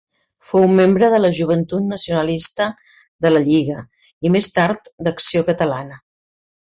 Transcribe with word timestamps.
Fou 0.51 0.63
membre 0.77 1.09
de 1.13 1.17
la 1.19 1.29
Joventut 1.39 1.83
Nacionalista 1.91 2.67
de 3.25 3.31
la 3.35 3.41
Lliga 3.49 3.83
i 4.29 4.35
més 4.37 4.49
tard 4.59 4.89
d'Acció 5.09 5.45
Catalana. 5.51 6.01